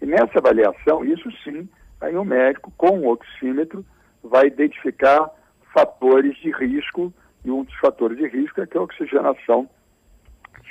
E 0.02 0.06
nessa 0.06 0.40
avaliação, 0.40 1.04
isso 1.04 1.30
sim, 1.44 1.68
aí 2.00 2.16
o 2.16 2.24
médico, 2.24 2.72
com 2.78 3.00
o 3.00 3.12
oxímetro, 3.12 3.86
vai 4.24 4.48
identificar 4.48 5.30
fatores 5.74 6.36
de 6.38 6.52
risco, 6.52 7.14
e 7.44 7.52
um 7.52 7.64
dos 7.64 7.76
fatores 7.76 8.18
de 8.18 8.28
risco 8.28 8.62
é 8.62 8.68
que 8.68 8.78
a 8.78 8.82
oxigenação 8.82 9.70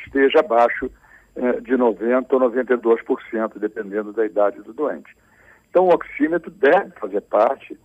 esteja 0.04 0.40
abaixo 0.40 0.90
eh, 1.36 1.60
de 1.60 1.72
90% 1.72 2.26
ou 2.32 2.40
92%, 2.40 3.58
dependendo 3.58 4.12
da 4.12 4.24
idade 4.24 4.60
do 4.62 4.72
doente. 4.72 5.16
Então, 5.70 5.84
o 5.84 5.94
oxímetro 5.94 6.50
deve 6.50 6.90
fazer 6.98 7.20
parte 7.22 7.78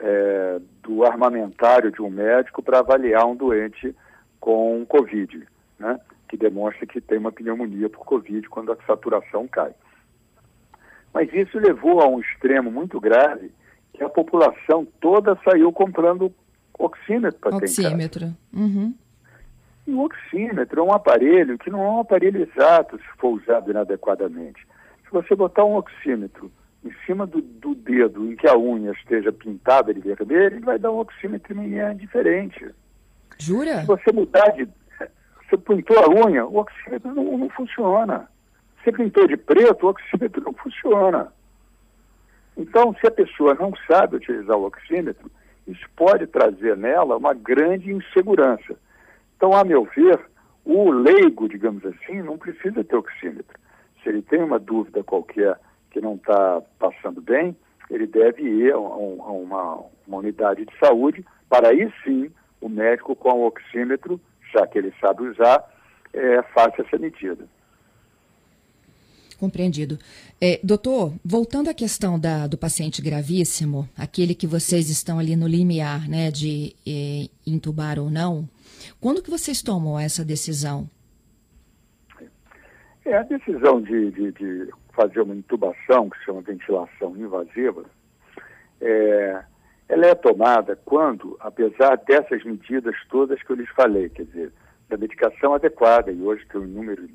eh, 0.00 0.60
do 0.82 1.04
armamentário 1.04 1.90
de 1.90 2.02
um 2.02 2.10
médico 2.10 2.62
para 2.62 2.80
avaliar 2.80 3.26
um 3.26 3.34
doente 3.34 3.94
com 4.38 4.84
Covid, 4.86 5.46
né? 5.78 5.98
que 6.28 6.36
demonstra 6.36 6.86
que 6.86 7.00
tem 7.00 7.18
uma 7.18 7.32
pneumonia 7.32 7.88
por 7.88 8.04
Covid 8.04 8.48
quando 8.48 8.72
a 8.72 8.76
saturação 8.86 9.48
cai. 9.48 9.72
Mas 11.12 11.32
isso 11.32 11.58
levou 11.58 12.00
a 12.00 12.06
um 12.06 12.20
extremo 12.20 12.70
muito 12.70 13.00
grave, 13.00 13.50
que 13.94 14.04
a 14.04 14.08
população 14.08 14.86
toda 15.00 15.38
saiu 15.42 15.72
comprando 15.72 16.32
oxímetro 16.78 17.40
para 17.40 17.58
ter 17.58 17.64
Oxímetro. 17.64 18.36
Uhum. 18.52 18.94
E 19.86 19.92
o 19.92 20.00
oxímetro 20.04 20.80
é 20.80 20.84
um 20.84 20.92
aparelho 20.92 21.58
que 21.58 21.70
não 21.70 21.82
é 21.82 21.88
um 21.88 22.00
aparelho 22.00 22.42
exato 22.42 22.98
se 22.98 23.08
for 23.18 23.30
usado 23.30 23.70
inadequadamente. 23.70 24.66
Se 25.04 25.10
você 25.10 25.34
botar 25.34 25.64
um 25.64 25.76
oxímetro 25.76 26.52
em 26.84 26.92
cima 27.04 27.26
do, 27.26 27.40
do 27.40 27.74
dedo 27.74 28.30
em 28.30 28.36
que 28.36 28.46
a 28.46 28.56
unha 28.56 28.92
esteja 28.92 29.32
pintada 29.32 29.92
de 29.92 30.00
vermelho, 30.00 30.56
ele 30.56 30.64
vai 30.64 30.78
dar 30.78 30.92
um 30.92 30.98
oxímetro 30.98 31.54
diferente. 31.96 32.70
Jura? 33.38 33.80
Se 33.80 33.86
você 33.86 34.12
mudar 34.12 34.48
de. 34.50 34.68
Você 35.48 35.56
pintou 35.56 35.98
a 35.98 36.08
unha, 36.26 36.44
o 36.44 36.58
oxímetro 36.58 37.14
não, 37.14 37.38
não 37.38 37.48
funciona. 37.50 38.28
Você 38.82 38.92
pintou 38.92 39.26
de 39.26 39.36
preto, 39.36 39.86
o 39.86 39.90
oxímetro 39.90 40.42
não 40.42 40.52
funciona. 40.52 41.32
Então, 42.56 42.94
se 43.00 43.06
a 43.06 43.10
pessoa 43.10 43.54
não 43.54 43.72
sabe 43.86 44.16
utilizar 44.16 44.56
o 44.56 44.66
oxímetro, 44.66 45.30
isso 45.66 45.86
pode 45.96 46.26
trazer 46.26 46.76
nela 46.76 47.16
uma 47.16 47.32
grande 47.32 47.92
insegurança. 47.92 48.76
Então, 49.36 49.52
a 49.52 49.64
meu 49.64 49.84
ver, 49.84 50.20
o 50.64 50.90
leigo, 50.90 51.48
digamos 51.48 51.84
assim, 51.86 52.20
não 52.20 52.36
precisa 52.36 52.84
ter 52.84 52.96
oxímetro. 52.96 53.58
Se 54.02 54.08
ele 54.08 54.22
tem 54.22 54.42
uma 54.42 54.58
dúvida 54.58 55.02
qualquer 55.02 55.58
que 55.90 56.00
não 56.00 56.14
está 56.14 56.62
passando 56.78 57.20
bem, 57.20 57.56
ele 57.90 58.06
deve 58.06 58.42
ir 58.42 58.72
a, 58.72 58.76
a, 58.76 58.78
uma, 58.78 59.84
uma, 60.06 60.18
unidade 60.18 60.64
de 60.64 60.78
saúde 60.78 61.24
para 61.48 61.68
aí 61.68 61.92
sim 62.04 62.30
o 62.60 62.68
médico 62.68 63.14
com 63.14 63.30
o 63.30 63.46
oxímetro, 63.46 64.20
já 64.52 64.66
que 64.66 64.78
ele 64.78 64.92
sabe 65.00 65.22
usar, 65.22 65.64
é, 66.12 66.42
faça 66.54 66.82
essa 66.82 66.98
medida. 66.98 67.46
Compreendido. 69.38 69.98
É, 70.40 70.58
doutor, 70.64 71.14
voltando 71.24 71.70
à 71.70 71.74
questão 71.74 72.18
da, 72.18 72.48
do 72.48 72.58
paciente 72.58 73.00
gravíssimo, 73.00 73.88
aquele 73.96 74.34
que 74.34 74.48
vocês 74.48 74.90
estão 74.90 75.18
ali 75.18 75.36
no 75.36 75.46
limiar 75.46 76.08
né, 76.08 76.30
de 76.30 76.74
é, 76.84 77.28
intubar 77.46 78.00
ou 78.00 78.10
não, 78.10 78.48
quando 79.00 79.22
que 79.22 79.30
vocês 79.30 79.62
tomam 79.62 79.98
essa 79.98 80.24
decisão? 80.24 80.90
É, 83.08 83.16
a 83.16 83.22
decisão 83.22 83.80
de, 83.80 84.10
de, 84.10 84.32
de 84.32 84.70
fazer 84.92 85.22
uma 85.22 85.34
intubação, 85.34 86.10
que 86.10 86.18
se 86.18 86.24
chama 86.26 86.42
ventilação 86.42 87.16
invasiva, 87.16 87.86
é, 88.82 89.42
ela 89.88 90.06
é 90.08 90.14
tomada 90.14 90.76
quando, 90.84 91.34
apesar 91.40 91.96
dessas 92.06 92.44
medidas 92.44 92.94
todas 93.08 93.42
que 93.42 93.50
eu 93.50 93.56
lhes 93.56 93.70
falei, 93.70 94.10
quer 94.10 94.24
dizer, 94.26 94.52
da 94.90 94.98
medicação 94.98 95.54
adequada, 95.54 96.12
e 96.12 96.20
hoje 96.20 96.44
tem 96.52 96.60
um 96.60 96.66
número 96.66 97.08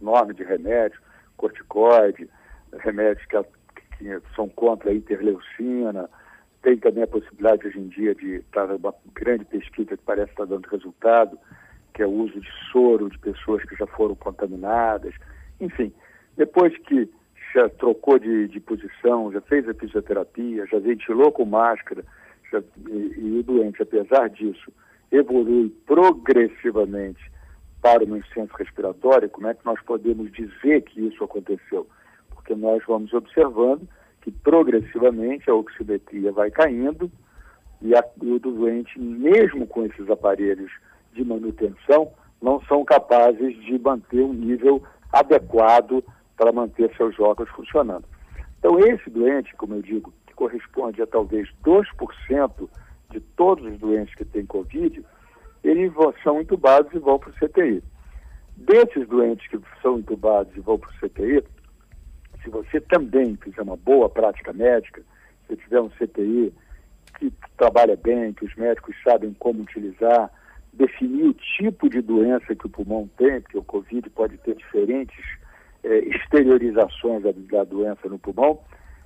enorme 0.00 0.32
de 0.32 0.44
remédios, 0.44 1.02
corticoide, 1.36 2.30
remédios 2.78 3.26
que, 3.26 3.36
que 3.98 4.20
são 4.36 4.48
contra 4.48 4.90
a 4.90 4.94
interleucina, 4.94 6.08
tem 6.62 6.76
também 6.76 7.02
a 7.02 7.08
possibilidade 7.08 7.66
hoje 7.66 7.80
em 7.80 7.88
dia 7.88 8.14
de 8.14 8.36
estar 8.36 8.66
uma 8.66 8.94
grande 9.12 9.44
pesquisa 9.46 9.96
que 9.96 10.04
parece 10.04 10.30
estar 10.30 10.44
dando 10.44 10.68
resultado, 10.68 11.36
que 11.92 12.00
é 12.00 12.06
o 12.06 12.10
uso 12.10 12.40
de 12.40 12.48
soro 12.70 13.10
de 13.10 13.18
pessoas 13.18 13.64
que 13.64 13.74
já 13.74 13.88
foram 13.88 14.14
contaminadas. 14.14 15.12
Enfim, 15.62 15.92
depois 16.36 16.76
que 16.78 17.08
já 17.54 17.68
trocou 17.68 18.18
de, 18.18 18.48
de 18.48 18.58
posição, 18.58 19.30
já 19.30 19.40
fez 19.42 19.68
a 19.68 19.74
fisioterapia, 19.74 20.66
já 20.66 20.78
ventilou 20.80 21.30
com 21.30 21.44
máscara, 21.44 22.04
já, 22.50 22.60
e, 22.88 23.14
e 23.16 23.38
o 23.38 23.42
doente, 23.44 23.80
apesar 23.80 24.28
disso, 24.28 24.72
evolui 25.12 25.70
progressivamente 25.86 27.30
para 27.80 28.04
uma 28.04 28.18
insuficiência 28.18 28.56
respiratória, 28.58 29.28
como 29.28 29.46
é 29.46 29.54
que 29.54 29.64
nós 29.64 29.80
podemos 29.82 30.32
dizer 30.32 30.82
que 30.82 31.00
isso 31.06 31.22
aconteceu? 31.22 31.86
Porque 32.30 32.54
nós 32.56 32.82
vamos 32.86 33.12
observando 33.12 33.88
que 34.20 34.32
progressivamente 34.32 35.48
a 35.48 35.54
oximetria 35.54 36.32
vai 36.32 36.50
caindo 36.50 37.10
e, 37.80 37.94
a, 37.94 38.04
e 38.20 38.32
o 38.32 38.38
doente, 38.38 38.98
mesmo 39.00 39.66
com 39.66 39.84
esses 39.84 40.10
aparelhos 40.10 40.72
de 41.12 41.24
manutenção, 41.24 42.12
não 42.40 42.60
são 42.62 42.84
capazes 42.84 43.56
de 43.64 43.78
manter 43.78 44.22
um 44.22 44.32
nível 44.32 44.82
adequado 45.12 46.02
para 46.36 46.52
manter 46.52 46.94
seus 46.96 47.18
órgãos 47.20 47.48
funcionando. 47.50 48.04
Então, 48.58 48.78
esse 48.78 49.10
doente, 49.10 49.54
como 49.56 49.74
eu 49.74 49.82
digo, 49.82 50.12
que 50.26 50.34
corresponde 50.34 51.02
a 51.02 51.06
talvez 51.06 51.48
2% 51.64 52.68
de 53.10 53.20
todos 53.20 53.64
os 53.64 53.78
doentes 53.78 54.14
que 54.14 54.24
têm 54.24 54.46
Covid, 54.46 55.04
eles 55.62 55.92
são 56.22 56.40
entubados 56.40 56.92
e 56.92 56.98
vão 56.98 57.18
para 57.18 57.30
o 57.30 57.34
CTI. 57.34 57.82
Desses 58.56 59.06
doentes 59.08 59.46
que 59.48 59.58
são 59.80 59.98
entubados 59.98 60.54
e 60.56 60.60
vão 60.60 60.78
para 60.78 60.90
o 60.90 61.08
CTI, 61.08 61.44
se 62.42 62.50
você 62.50 62.80
também 62.80 63.36
fizer 63.36 63.62
uma 63.62 63.76
boa 63.76 64.08
prática 64.08 64.52
médica, 64.52 65.02
se 65.46 65.56
tiver 65.56 65.80
um 65.80 65.90
CTI 65.90 66.52
que 67.18 67.32
trabalha 67.56 67.96
bem, 67.96 68.32
que 68.32 68.44
os 68.44 68.54
médicos 68.56 68.94
sabem 69.04 69.34
como 69.38 69.62
utilizar, 69.62 70.30
definir 70.72 71.24
o 71.24 71.34
tipo 71.34 71.88
de 71.88 72.00
doença 72.00 72.54
que 72.54 72.66
o 72.66 72.70
pulmão 72.70 73.08
tem, 73.16 73.40
porque 73.40 73.58
o 73.58 73.64
Covid 73.64 74.08
pode 74.10 74.38
ter 74.38 74.56
diferentes 74.56 75.24
é, 75.84 75.98
exteriorizações 75.98 77.22
da, 77.22 77.32
da 77.32 77.64
doença 77.64 78.08
no 78.08 78.18
pulmão, 78.18 78.60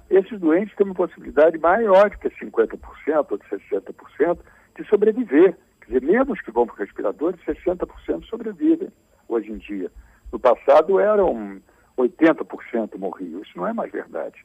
esses 0.09 0.39
doentes 0.39 0.75
têm 0.77 0.87
uma 0.87 0.95
possibilidade 0.95 1.59
maior 1.59 2.11
de 2.11 2.19
que 2.19 2.29
50% 2.29 2.79
ou 3.31 3.39
de 3.39 3.45
60% 3.45 4.39
de 4.79 4.89
sobreviver. 4.89 5.57
Quer 5.81 5.87
dizer, 5.87 6.03
mesmo 6.03 6.33
os 6.33 6.41
que 6.41 6.51
vão 6.51 6.67
para 6.67 6.75
o 6.75 6.79
respirador, 6.79 7.35
60% 7.45 8.25
sobrevivem 8.27 8.89
hoje 9.29 9.51
em 9.51 9.59
dia. 9.59 9.91
No 10.33 10.39
passado 10.39 11.01
eram 11.01 11.61
80% 11.99 12.97
morriam. 12.99 13.41
Isso 13.43 13.57
não 13.57 13.67
é 13.67 13.73
mais 13.73 13.91
verdade. 13.91 14.45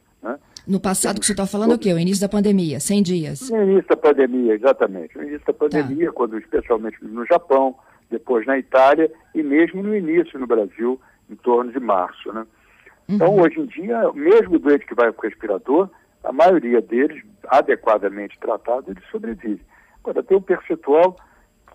No 0.71 0.79
passado 0.79 1.19
que 1.19 1.25
você 1.25 1.33
está 1.33 1.45
falando 1.45 1.73
o 1.73 1.77
quê? 1.77 1.91
O 1.91 1.99
início 1.99 2.21
da 2.21 2.29
pandemia, 2.29 2.79
100 2.79 3.03
dias? 3.03 3.49
No 3.49 3.61
início 3.61 3.89
da 3.89 3.97
pandemia, 3.97 4.53
exatamente. 4.53 5.17
No 5.17 5.23
início 5.23 5.45
da 5.45 5.51
pandemia, 5.51 6.05
tá. 6.05 6.13
quando 6.13 6.37
especialmente 6.37 6.97
no 7.01 7.25
Japão, 7.25 7.75
depois 8.09 8.45
na 8.47 8.57
Itália 8.57 9.11
e 9.35 9.43
mesmo 9.43 9.83
no 9.83 9.93
início 9.93 10.39
no 10.39 10.47
Brasil, 10.47 10.97
em 11.29 11.35
torno 11.35 11.73
de 11.73 11.79
março. 11.81 12.31
Né? 12.31 12.47
Então, 13.09 13.35
uhum. 13.35 13.41
hoje 13.41 13.59
em 13.59 13.65
dia, 13.65 14.13
mesmo 14.13 14.55
o 14.55 14.59
doente 14.59 14.85
que 14.85 14.95
vai 14.95 15.11
para 15.11 15.19
o 15.19 15.29
respirador, 15.29 15.89
a 16.23 16.31
maioria 16.31 16.81
deles, 16.81 17.21
adequadamente 17.49 18.39
tratado, 18.39 18.91
ele 18.91 19.01
sobrevive. 19.11 19.61
Agora, 20.01 20.23
tem 20.23 20.37
um 20.37 20.41
percentual 20.41 21.17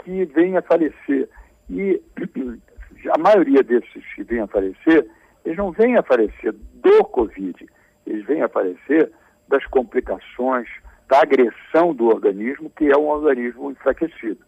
que 0.02 0.24
vem 0.24 0.56
a 0.56 0.62
falecer. 0.62 1.28
E 1.68 2.00
a 3.14 3.18
maioria 3.18 3.62
desses 3.62 4.02
que 4.14 4.22
vêm 4.22 4.40
a 4.40 4.46
falecer, 4.46 5.06
eles 5.44 5.58
não 5.58 5.70
vêm 5.70 5.98
a 5.98 6.02
falecer 6.02 6.54
do 6.76 7.04
Covid, 7.04 7.66
eles 8.06 8.24
vêm 8.26 8.42
a 8.42 8.48
falecer 8.48 9.10
das 9.48 9.64
complicações 9.66 10.68
da 11.08 11.20
agressão 11.20 11.94
do 11.94 12.06
organismo, 12.06 12.70
que 12.70 12.90
é 12.90 12.96
um 12.96 13.06
organismo 13.06 13.70
enfraquecido. 13.70 14.44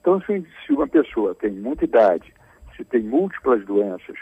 Então, 0.00 0.20
se, 0.22 0.44
uma 0.70 0.86
pessoa 0.86 1.34
tem 1.34 1.50
muita 1.50 1.84
idade, 1.84 2.32
se 2.76 2.84
tem 2.84 3.02
múltiplas 3.02 3.64
doenças, 3.64 4.16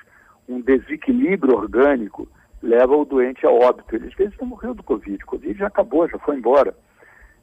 um 0.49 0.61
desequilíbrio 0.61 1.57
orgânico 1.57 2.29
leva 2.63 2.97
o 2.97 3.05
doente 3.05 3.45
a 3.45 3.51
óbito. 3.51 3.95
Ele 3.95 4.09
às 4.09 4.15
vezes 4.15 4.35
morreu 4.41 4.75
do 4.75 4.83
Covid. 4.83 5.23
O 5.23 5.27
Covid 5.27 5.59
já 5.59 5.67
acabou, 5.67 6.09
já 6.09 6.19
foi 6.19 6.37
embora. 6.37 6.75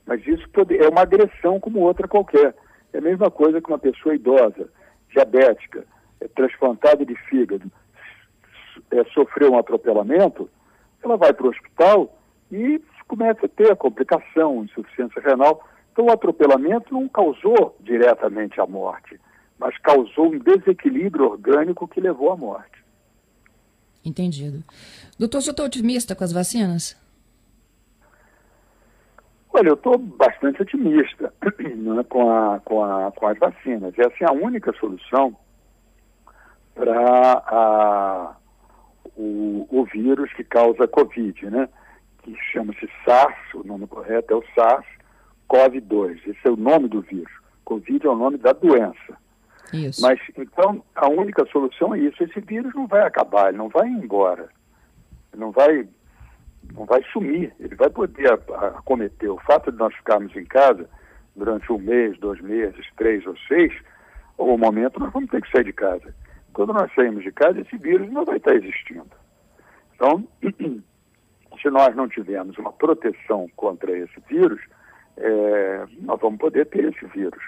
Mas 0.06 0.26
isso 0.26 0.48
é 0.80 0.90
uma 0.90 1.02
agressão 1.02 1.60
como 1.60 1.82
outra 1.82 2.08
qualquer. 2.08 2.56
É 2.94 2.98
a 2.98 3.02
mesma 3.02 3.30
coisa 3.30 3.62
que 3.62 3.70
uma 3.70 3.80
pessoa 3.80 4.16
idosa, 4.16 4.70
diabética, 5.10 5.86
é, 6.20 6.28
transplantada 6.28 7.06
de 7.06 7.16
fígado, 7.30 7.72
é, 8.92 9.04
sofreu 9.14 9.52
um 9.52 9.60
atropelamento, 9.60 10.50
ela 11.04 11.18
vai 11.18 11.34
para 11.34 11.48
o 11.48 11.50
hospital 11.50 12.18
e 12.52 12.82
começa 13.08 13.46
a 13.46 13.50
ter 13.50 13.72
a 13.72 13.76
complicação, 13.76 14.64
insuficiência 14.64 15.22
renal. 15.22 15.68
Então, 15.92 16.06
o 16.06 16.12
atropelamento 16.12 16.94
não 16.94 17.10
causou 17.10 17.76
diretamente 17.82 18.62
a 18.62 18.66
morte, 18.66 19.20
mas 19.60 19.78
causou 19.80 20.28
um 20.28 20.40
desequilíbrio 20.40 21.32
orgânico 21.32 21.88
que 21.88 22.00
levou 22.00 22.32
à 22.32 22.38
morte. 22.38 22.82
Entendido. 24.04 24.64
Doutor, 25.20 25.40
o 25.40 25.42
senhor 25.42 25.52
está 25.52 25.64
otimista 25.64 26.16
com 26.16 26.24
as 26.24 26.32
vacinas? 26.32 26.98
Olha, 29.54 29.68
eu 29.68 29.74
estou 29.74 29.98
bastante 29.98 30.62
otimista 30.62 31.34
né, 31.60 32.04
com, 32.08 32.32
a, 32.32 32.60
com, 32.62 32.84
a, 32.84 33.12
com 33.12 33.28
as 33.28 33.38
vacinas. 33.38 33.94
Essa 34.00 34.24
é 34.24 34.30
a 34.30 34.32
única 34.32 34.72
solução 34.80 35.36
para 36.74 38.38
o, 39.16 39.68
o 39.70 39.86
vírus 39.86 40.32
que 40.34 40.44
causa 40.44 40.88
Covid, 40.88 41.50
né? 41.50 41.70
Que 42.24 42.36
chama-se 42.52 42.90
SARS, 43.06 43.38
o 43.54 43.64
nome 43.64 43.88
correto 43.88 44.34
é 44.34 44.36
o 44.36 44.44
SARS-CoV-2. 44.56 46.22
Esse 46.28 46.48
é 46.48 46.50
o 46.50 46.56
nome 46.56 46.88
do 46.88 47.02
vírus. 47.02 47.32
Covid 47.66 48.06
é 48.06 48.10
o 48.10 48.16
nome 48.16 48.38
da 48.38 48.54
doença. 48.54 49.18
Isso. 49.74 50.02
Mas, 50.02 50.20
então, 50.38 50.84
a 50.96 51.08
única 51.08 51.46
solução 51.46 51.96
é 51.96 52.00
isso. 52.00 52.24
Esse 52.24 52.40
vírus 52.42 52.74
não 52.76 52.88
vai 52.88 53.02
acabar, 53.02 53.50
ele 53.50 53.58
não 53.58 53.70
vai 53.70 53.88
embora. 53.88 54.50
Ele 55.34 55.42
não 55.42 55.52
vai 55.52 55.88
não 56.74 56.86
vai 56.86 57.04
sumir, 57.12 57.54
ele 57.60 57.76
vai 57.76 57.90
poder 57.90 58.32
acometer. 58.32 59.30
O 59.30 59.40
fato 59.40 59.72
de 59.72 59.78
nós 59.78 59.94
ficarmos 59.96 60.36
em 60.36 60.46
casa 60.46 60.88
durante 61.36 61.72
um 61.72 61.78
mês, 61.78 62.18
dois 62.20 62.40
meses, 62.42 62.86
três 62.96 63.26
ou 63.26 63.36
seis, 63.48 63.74
ou 64.38 64.54
um 64.54 64.58
momento 64.58 65.00
nós 65.00 65.12
vamos 65.12 65.30
ter 65.30 65.42
que 65.42 65.52
sair 65.52 65.66
de 65.66 65.74
casa. 65.74 66.14
Quando 66.54 66.74
nós 66.74 66.94
saímos 66.94 67.24
de 67.24 67.32
casa, 67.32 67.62
esse 67.62 67.78
vírus 67.78 68.12
não 68.12 68.26
vai 68.26 68.38
estar 68.38 68.54
existindo. 68.56 69.10
Então, 69.96 70.28
se 71.62 71.70
nós 71.70 71.96
não 71.96 72.08
tivermos 72.08 72.58
uma 72.58 72.72
proteção 72.72 73.50
contra 73.56 73.98
esse 73.98 74.20
vírus, 74.28 74.62
é, 75.18 75.86
nós 76.02 76.20
vamos 76.20 76.40
poder 76.40 76.66
ter 76.68 76.86
esse 76.86 77.06
vírus. 77.08 77.44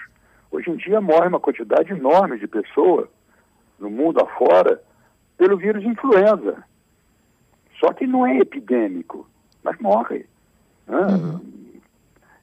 Hoje 0.50 0.70
em 0.70 0.76
dia 0.76 1.00
morre 1.00 1.28
uma 1.28 1.40
quantidade 1.40 1.92
enorme 1.92 2.38
de 2.38 2.46
pessoas 2.46 3.08
no 3.78 3.90
mundo 3.90 4.20
afora 4.20 4.80
pelo 5.36 5.56
vírus 5.56 5.84
influenza. 5.84 6.64
Só 7.80 7.92
que 7.92 8.06
não 8.06 8.26
é 8.26 8.38
epidêmico, 8.38 9.28
mas 9.62 9.78
morre. 9.80 10.26
Né? 10.86 10.98
Uhum. 10.98 11.40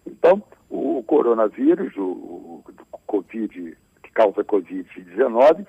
Então, 0.06 0.44
o 0.70 1.04
coronavírus, 1.04 1.96
o, 1.96 2.02
o 2.02 2.98
Covid, 3.08 3.78
que 4.04 4.12
causa 4.12 4.44
Covid-19, 4.44 5.66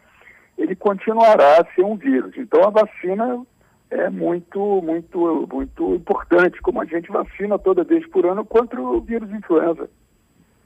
ele 0.56 0.76
continuará 0.76 1.60
a 1.60 1.74
ser 1.74 1.82
um 1.82 1.96
vírus. 1.96 2.36
Então, 2.36 2.62
a 2.64 2.70
vacina 2.70 3.44
é 3.90 4.08
muito, 4.08 4.80
muito, 4.82 5.48
muito 5.52 5.94
importante, 5.94 6.60
como 6.62 6.80
a 6.80 6.84
gente 6.84 7.10
vacina 7.10 7.58
toda 7.58 7.84
vez 7.84 8.06
por 8.08 8.26
ano 8.26 8.44
contra 8.44 8.80
o 8.80 9.00
vírus 9.00 9.30
influenza. 9.30 9.88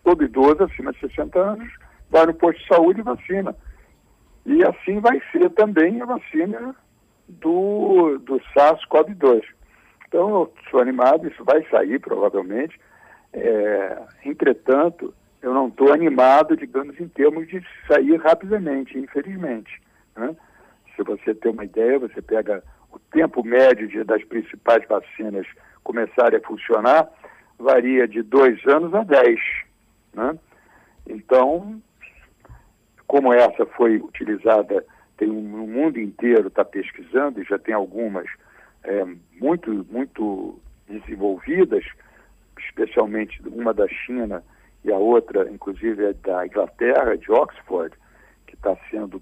Todo 0.04 0.24
idoso 0.24 0.62
acima 0.62 0.92
de 0.92 1.00
60 1.00 1.38
anos 1.38 1.68
vai 2.08 2.26
no 2.26 2.34
posto 2.34 2.60
de 2.60 2.68
saúde 2.68 3.00
e 3.00 3.02
vacina. 3.02 3.54
E 4.44 4.62
assim 4.64 5.00
vai 5.00 5.20
ser 5.32 5.50
também 5.50 6.00
a 6.00 6.04
vacina 6.04 6.74
do, 7.28 8.18
do 8.18 8.40
SARS-CoV-2. 8.54 9.42
Então, 10.06 10.28
eu 10.28 10.52
sou 10.70 10.80
animado, 10.80 11.26
isso 11.26 11.44
vai 11.44 11.66
sair 11.68 11.98
provavelmente. 11.98 12.78
É, 13.32 13.98
entretanto, 14.24 15.12
eu 15.42 15.52
não 15.52 15.68
estou 15.68 15.92
animado, 15.92 16.56
digamos, 16.56 16.98
em 17.00 17.08
termos 17.08 17.48
de 17.48 17.60
sair 17.88 18.16
rapidamente, 18.16 18.96
infelizmente. 18.96 19.82
Né? 20.16 20.34
Se 20.94 21.02
você 21.02 21.34
tem 21.34 21.52
uma 21.52 21.64
ideia, 21.64 21.98
você 21.98 22.22
pega 22.22 22.62
o 22.92 22.98
tempo 22.98 23.44
médio 23.44 23.88
de, 23.88 24.02
das 24.04 24.24
principais 24.24 24.86
vacinas 24.88 25.46
começarem 25.84 26.38
a 26.38 26.46
funcionar, 26.46 27.08
varia 27.58 28.08
de 28.08 28.22
dois 28.22 28.64
anos 28.66 28.94
a 28.94 29.02
dez. 29.02 29.40
Né? 30.14 30.38
Então, 31.06 31.80
como 33.06 33.32
essa 33.32 33.66
foi 33.66 33.96
utilizada 33.98 34.84
tem 35.16 35.30
um, 35.30 35.64
o 35.64 35.66
mundo 35.66 35.98
inteiro 35.98 36.48
está 36.48 36.64
pesquisando 36.64 37.40
e 37.40 37.44
já 37.44 37.58
tem 37.58 37.74
algumas 37.74 38.26
é, 38.84 39.04
muito, 39.40 39.86
muito 39.90 40.60
desenvolvidas, 40.88 41.84
especialmente 42.58 43.40
uma 43.48 43.72
da 43.72 43.88
China 43.88 44.42
e 44.84 44.92
a 44.92 44.96
outra, 44.96 45.50
inclusive, 45.50 46.04
é 46.04 46.12
da 46.12 46.46
Inglaterra, 46.46 47.16
de 47.16 47.30
Oxford, 47.32 47.96
que 48.46 48.54
está 48.54 48.76
sendo 48.90 49.20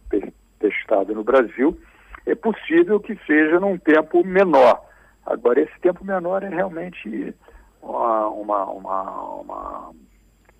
testada 0.65 1.13
no 1.13 1.23
Brasil, 1.23 1.79
é 2.25 2.35
possível 2.35 2.99
que 2.99 3.15
seja 3.27 3.61
num 3.61 3.77
tempo 3.77 4.25
menor. 4.25 4.83
Agora, 5.27 5.61
esse 5.61 5.79
tempo 5.81 6.05
menor 6.05 6.43
é 6.43 6.49
realmente 6.49 7.35
uma, 7.83 8.29
uma, 8.29 8.65
uma, 8.65 9.21
uma 9.41 9.95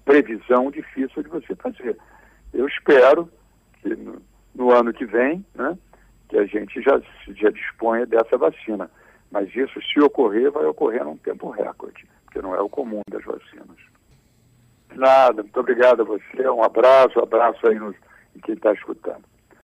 previsão 0.05 0.71
difícil 0.71 1.23
de 1.23 1.29
você 1.29 1.55
fazer. 1.57 1.97
Eu 2.53 2.67
espero 2.69 3.31
que 3.81 3.97
no 4.55 4.71
ano 4.71 4.93
que 4.93 5.07
vem, 5.07 5.45
né, 5.55 5.77
que 6.29 6.37
a 6.37 6.45
gente 6.45 6.83
já, 6.83 7.01
já 7.29 7.51
disponha 7.51 8.05
dessa 8.05 8.37
vacina. 8.37 8.91
Mas 9.31 9.49
isso, 9.57 9.81
se 9.83 10.01
ocorrer, 10.01 10.51
vai 10.53 10.65
ocorrer 10.67 11.03
num 11.03 11.17
tempo 11.17 11.51
recorde, 11.51 12.07
porque 12.25 12.41
não 12.41 12.55
é 12.55 12.61
o 12.61 12.69
comum 12.69 13.01
das 13.11 13.25
vacinas. 13.25 13.79
Nada, 14.95 15.43
muito 15.43 15.59
obrigado 15.59 16.03
a 16.03 16.05
você, 16.05 16.49
um 16.49 16.63
abraço, 16.63 17.19
um 17.19 17.23
abraço 17.23 17.67
aí 17.67 17.79
no, 17.79 17.91
em 18.37 18.41
quem 18.45 18.55
está 18.55 18.73
escutando. 18.73 19.25